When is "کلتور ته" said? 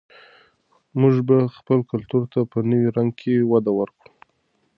1.91-2.39